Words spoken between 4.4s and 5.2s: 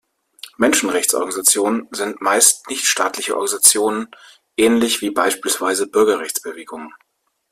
ähnlich wie